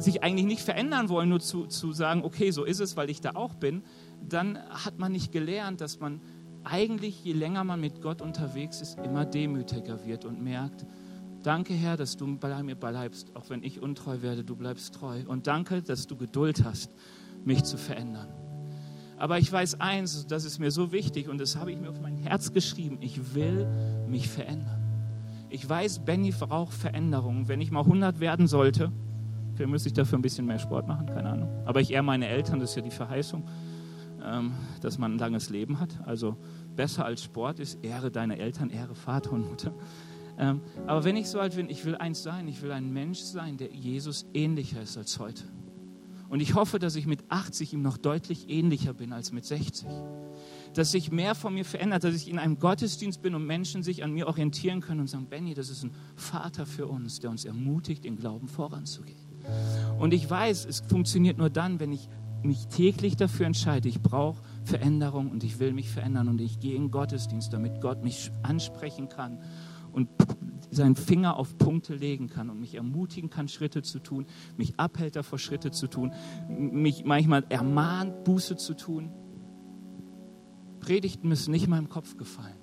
[0.00, 3.20] sich eigentlich nicht verändern wollen, nur zu, zu sagen, okay, so ist es, weil ich
[3.20, 3.82] da auch bin,
[4.26, 6.20] dann hat man nicht gelernt, dass man
[6.64, 10.84] eigentlich, je länger man mit Gott unterwegs ist, immer demütiger wird und merkt,
[11.42, 15.22] danke Herr, dass du bei mir bleibst, auch wenn ich untreu werde, du bleibst treu.
[15.26, 16.92] Und danke, dass du Geduld hast,
[17.44, 18.28] mich zu verändern.
[19.18, 22.00] Aber ich weiß eins, das ist mir so wichtig und das habe ich mir auf
[22.00, 23.66] mein Herz geschrieben, ich will
[24.08, 24.82] mich verändern.
[25.48, 27.48] Ich weiß, Benny braucht Veränderungen.
[27.48, 28.90] Wenn ich mal 100 werden sollte,
[29.56, 31.48] vielleicht müsste ich dafür ein bisschen mehr Sport machen, keine Ahnung.
[31.64, 33.44] Aber ich ehre meine Eltern, das ist ja die Verheißung
[34.26, 35.90] ähm, dass man ein langes Leben hat.
[36.04, 36.36] Also
[36.74, 39.72] besser als Sport ist, ehre deine Eltern, ehre Vater und Mutter.
[40.38, 43.20] Ähm, aber wenn ich so alt bin, ich will eins sein, ich will ein Mensch
[43.20, 45.44] sein, der Jesus ähnlicher ist als heute.
[46.28, 49.86] Und ich hoffe, dass ich mit 80 ihm noch deutlich ähnlicher bin als mit 60.
[50.74, 54.02] Dass sich mehr von mir verändert, dass ich in einem Gottesdienst bin und Menschen sich
[54.02, 57.44] an mir orientieren können und sagen, Benny, das ist ein Vater für uns, der uns
[57.44, 59.25] ermutigt, im Glauben voranzugehen.
[59.98, 62.08] Und ich weiß, es funktioniert nur dann, wenn ich
[62.42, 66.76] mich täglich dafür entscheide, ich brauche Veränderung und ich will mich verändern und ich gehe
[66.76, 69.40] in Gottesdienst, damit Gott mich ansprechen kann
[69.92, 70.08] und
[70.70, 74.26] seinen Finger auf Punkte legen kann und mich ermutigen kann, Schritte zu tun,
[74.56, 76.12] mich abhält davor, Schritte zu tun,
[76.48, 79.10] mich manchmal ermahnt, Buße zu tun.
[80.80, 82.56] Predigten müssen nicht meinem Kopf gefallen.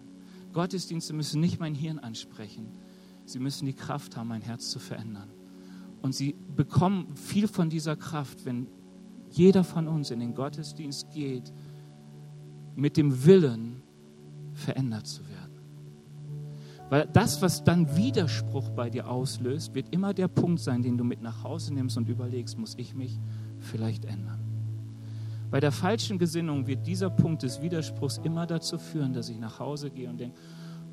[0.53, 2.67] Gottesdienste müssen nicht mein Hirn ansprechen.
[3.25, 5.29] Sie müssen die Kraft haben, mein Herz zu verändern.
[6.03, 8.67] Und sie bekommen viel von dieser Kraft, wenn
[9.31, 11.51] jeder von uns in den Gottesdienst geht
[12.75, 13.81] mit dem Willen,
[14.51, 15.59] verändert zu werden.
[16.89, 21.05] Weil das, was dann Widerspruch bei dir auslöst, wird immer der Punkt sein, den du
[21.05, 23.17] mit nach Hause nimmst und überlegst, muss ich mich
[23.59, 24.41] vielleicht ändern.
[25.49, 29.59] Bei der falschen Gesinnung wird dieser Punkt des Widerspruchs immer dazu führen, dass ich nach
[29.59, 30.37] Hause gehe und denke,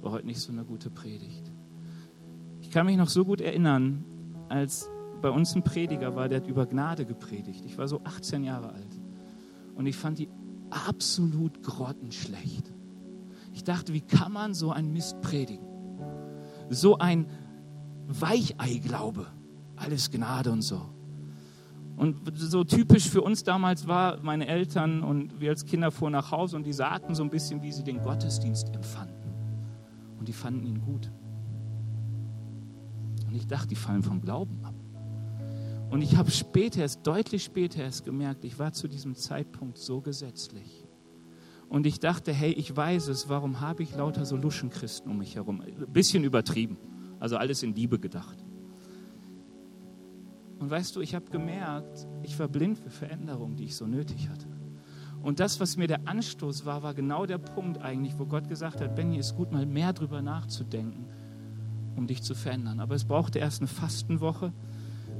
[0.02, 1.50] war heute nicht so eine gute Predigt.
[2.60, 4.04] Ich kann mich noch so gut erinnern,
[4.48, 4.88] als
[5.20, 7.64] bei uns ein Prediger war, der hat über Gnade gepredigt.
[7.64, 9.00] Ich war so 18 Jahre alt.
[9.74, 10.28] Und ich fand die
[10.70, 12.72] absolut grottenschlecht.
[13.52, 15.66] Ich dachte, wie kann man so ein Mist predigen?
[16.68, 17.26] So ein
[18.06, 19.26] Weichei-Glaube.
[19.76, 20.80] Alles Gnade und so.
[21.96, 26.30] Und so typisch für uns damals war, meine Eltern und wir als Kinder fuhren nach
[26.30, 29.34] Hause und die sagten so ein bisschen, wie sie den Gottesdienst empfanden.
[30.18, 31.10] Und die fanden ihn gut.
[33.26, 34.69] Und ich dachte, die fallen vom Glauben ab.
[35.90, 40.00] Und ich habe später erst, deutlich später erst gemerkt, ich war zu diesem Zeitpunkt so
[40.00, 40.86] gesetzlich.
[41.68, 45.36] Und ich dachte, hey, ich weiß es, warum habe ich lauter so Luschenchristen um mich
[45.36, 45.60] herum?
[45.60, 46.76] Ein bisschen übertrieben,
[47.18, 48.44] also alles in Liebe gedacht.
[50.58, 54.28] Und weißt du, ich habe gemerkt, ich war blind für Veränderungen, die ich so nötig
[54.28, 54.46] hatte.
[55.22, 58.80] Und das, was mir der Anstoß war, war genau der Punkt eigentlich, wo Gott gesagt
[58.80, 61.06] hat, Benny, ist gut, mal mehr drüber nachzudenken,
[61.96, 62.80] um dich zu verändern.
[62.80, 64.52] Aber es brauchte erst eine Fastenwoche,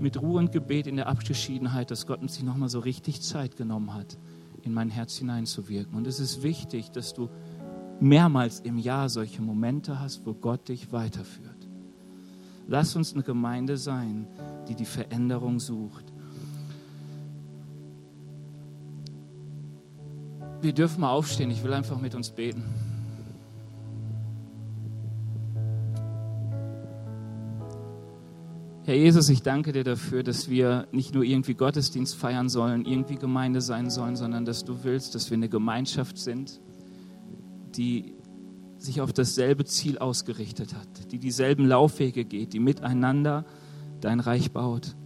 [0.00, 3.94] mit Ruhe und Gebet in der Abgeschiedenheit, dass Gott sich nochmal so richtig Zeit genommen
[3.94, 4.18] hat,
[4.62, 5.94] in mein Herz hineinzuwirken.
[5.94, 7.28] Und es ist wichtig, dass du
[8.00, 11.68] mehrmals im Jahr solche Momente hast, wo Gott dich weiterführt.
[12.66, 14.26] Lass uns eine Gemeinde sein,
[14.68, 16.04] die die Veränderung sucht.
[20.62, 21.50] Wir dürfen mal aufstehen.
[21.50, 22.62] Ich will einfach mit uns beten.
[28.90, 33.14] Herr Jesus, ich danke dir dafür, dass wir nicht nur irgendwie Gottesdienst feiern sollen, irgendwie
[33.14, 36.60] Gemeinde sein sollen, sondern dass du willst, dass wir eine Gemeinschaft sind,
[37.76, 38.16] die
[38.78, 43.44] sich auf dasselbe Ziel ausgerichtet hat, die dieselben Laufwege geht, die miteinander
[44.00, 44.96] dein Reich baut.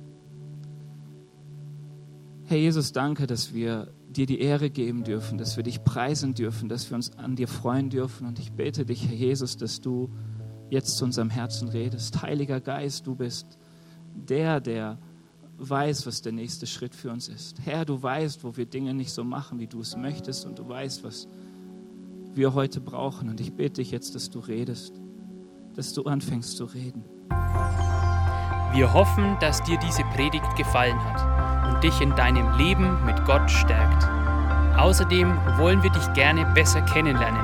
[2.45, 6.70] Herr Jesus, danke, dass wir dir die Ehre geben dürfen, dass wir dich preisen dürfen,
[6.70, 8.26] dass wir uns an dir freuen dürfen.
[8.26, 10.09] Und ich bete dich, Herr Jesus, dass du
[10.70, 12.22] jetzt zu unserem Herzen redest.
[12.22, 13.59] Heiliger Geist, du bist
[14.14, 14.98] der, der
[15.58, 17.58] weiß, was der nächste Schritt für uns ist.
[17.64, 20.68] Herr, du weißt, wo wir Dinge nicht so machen, wie du es möchtest und du
[20.68, 21.28] weißt, was
[22.34, 23.28] wir heute brauchen.
[23.28, 25.00] Und ich bitte dich jetzt, dass du redest,
[25.74, 27.04] dass du anfängst zu reden.
[28.72, 33.48] Wir hoffen, dass dir diese Predigt gefallen hat und dich in deinem Leben mit Gott
[33.48, 34.04] stärkt.
[34.76, 37.43] Außerdem wollen wir dich gerne besser kennenlernen